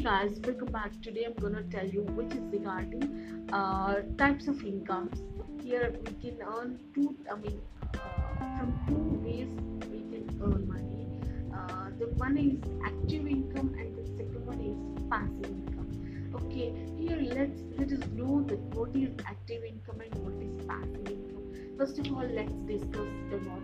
[0.00, 0.90] guys, welcome back.
[1.02, 5.22] Today I'm gonna tell you which is regarding uh, types of incomes.
[5.62, 7.16] Here we can earn two.
[7.30, 7.60] I mean,
[7.94, 9.48] uh, from two ways
[9.92, 11.06] we can earn money.
[11.54, 16.32] Uh, the one is active income and the second one is passive income.
[16.34, 21.08] Okay, here let's let us know that what is active income and what is passive
[21.08, 21.78] income.
[21.78, 23.62] First of all, let's discuss about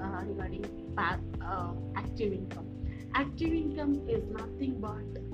[0.00, 0.64] uh, regarding
[0.96, 2.66] pa- uh, active income.
[3.14, 5.25] Active income is nothing but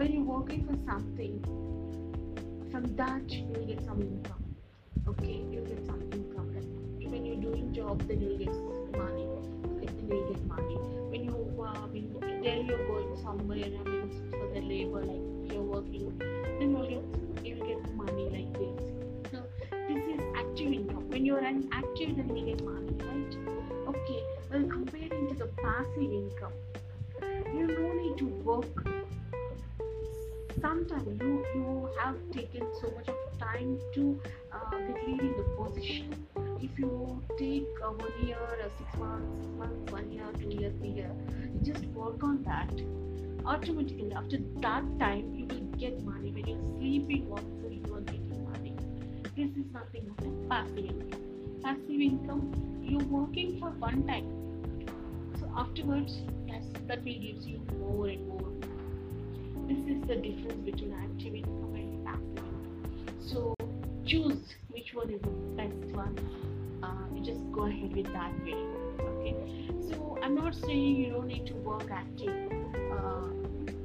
[0.00, 1.42] when you're working for something,
[2.72, 4.44] from that you will get some income.
[5.06, 6.46] Okay, you'll get some income.
[7.10, 8.54] When you're doing job, then you'll get
[8.96, 9.26] money.
[9.76, 10.76] Then you'll get money.
[11.10, 15.68] When you uh, when then you're going somewhere, I mean for the labor, like you're
[15.74, 19.32] working, then you'll get you'll get money like this.
[19.32, 19.42] So
[19.86, 21.10] this is active income.
[21.10, 23.36] When you're an active, then you get money, right?
[23.88, 24.22] Okay.
[24.50, 26.54] Well, comparing to the passive income,
[27.52, 28.99] you no need to work
[30.60, 34.20] sometimes you you have taken so much of time to
[34.52, 36.26] uh, get leading the position.
[36.60, 40.72] If you take uh, one year or six months six months one year two year
[40.78, 41.10] three year
[41.54, 42.82] you just work on that.
[43.46, 46.32] Automatically after that time you will get money.
[46.32, 48.76] When you're sleeping also you are getting money.
[49.36, 51.24] This is nothing but a passive income.
[51.62, 52.44] Passive income
[52.82, 54.28] you're working for one time.
[55.40, 58.69] So afterwards yes that will gives you more and more
[59.70, 63.14] this is the difference between active income and passive income.
[63.20, 63.54] So
[64.04, 66.18] choose which one is the best one.
[66.82, 68.58] Uh, you just go ahead with that way.
[68.98, 69.36] Okay.
[69.88, 72.34] So I'm not saying you don't need to work active.
[72.98, 73.28] Uh,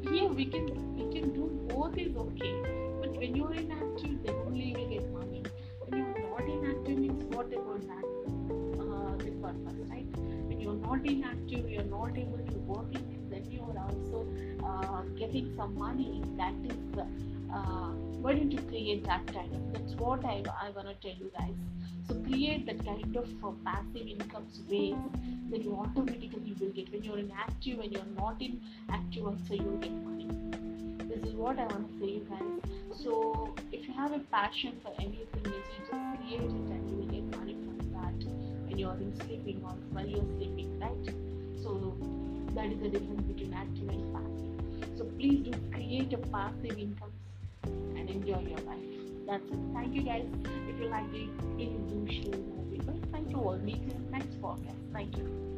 [0.09, 2.55] here we can we can do both is okay.
[2.99, 5.43] But when you're inactive, then only you get money.
[5.81, 8.05] When you're not inactive means what about that?
[8.81, 10.07] Uh, the purpose, right?
[10.47, 13.04] When you're not inactive, you're not able to work in
[15.25, 17.91] getting some money that is uh,
[18.21, 21.31] why don't you create that kind of that's what i, I want to tell you
[21.37, 21.55] guys.
[22.07, 24.95] So create that kind of uh, passive incomes ways
[25.49, 28.61] that you automatically will get when you're in active when you're not in
[28.91, 30.29] active also you'll get money.
[31.09, 33.01] This is what i want to say you guys.
[33.03, 37.11] So if you have a passion for anything you just create it and you will
[37.15, 38.29] get money from that
[38.67, 41.15] when you're in sleeping or while you're sleeping right?
[41.63, 41.97] So
[42.55, 44.45] that is the difference between active and passive.
[44.45, 44.54] so
[45.25, 47.11] please do create a passive income
[47.63, 48.77] and enjoy your life.
[49.25, 49.59] That's it.
[49.73, 50.27] Thank you guys.
[50.69, 52.99] If you like it, please do share with people.
[53.11, 53.57] Thank you all.
[53.57, 54.77] Meet you in the next podcast.
[54.93, 55.54] Thank you.